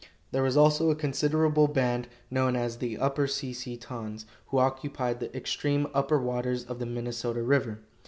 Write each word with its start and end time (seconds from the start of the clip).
There 0.31 0.41
was 0.41 0.57
also 0.57 0.89
a 0.89 0.95
considerable 0.95 1.67
band, 1.67 2.07
known 2.31 2.55
as 2.55 2.77
the 2.77 2.97
Upper 2.97 3.27
Si 3.27 3.53
si 3.53 3.77
tons, 3.77 4.25
who 4.47 4.57
occupied 4.57 5.19
the 5.19 5.37
extreme 5.37 5.85
upper 5.93 6.19
waters 6.19 6.63
of 6.63 6.79
the 6.79 6.87
Minnesota 6.87 7.43
river. 7.43 7.81